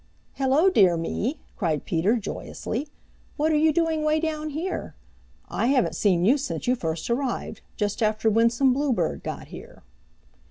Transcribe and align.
"Hello, 0.33 0.67
Dear 0.67 0.97
Me!" 0.97 1.41
cried 1.55 1.85
Peter 1.85 2.15
joyously. 2.17 2.87
"What 3.37 3.51
are 3.51 3.55
you 3.55 3.71
doing 3.71 4.01
way 4.03 4.19
down 4.19 4.49
here? 4.49 4.95
I 5.47 5.67
haven't 5.67 5.93
seen 5.95 6.25
you 6.25 6.39
since 6.39 6.65
you 6.65 6.75
first 6.75 7.07
arrived, 7.11 7.61
just 7.75 8.01
after 8.01 8.27
Winsome 8.27 8.73
Bluebird 8.73 9.21
got 9.21 9.49
here." 9.49 9.83